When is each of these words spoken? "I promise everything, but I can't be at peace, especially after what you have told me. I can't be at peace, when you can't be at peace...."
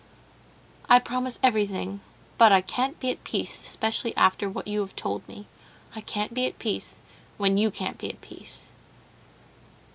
"I 0.89 0.97
promise 0.97 1.37
everything, 1.43 1.99
but 2.39 2.51
I 2.51 2.61
can't 2.61 2.99
be 2.99 3.11
at 3.11 3.23
peace, 3.23 3.61
especially 3.61 4.17
after 4.17 4.49
what 4.49 4.67
you 4.67 4.79
have 4.79 4.95
told 4.95 5.21
me. 5.29 5.45
I 5.95 6.01
can't 6.01 6.33
be 6.33 6.47
at 6.47 6.57
peace, 6.57 7.01
when 7.37 7.55
you 7.55 7.69
can't 7.69 7.99
be 7.99 8.09
at 8.09 8.19
peace...." 8.19 8.69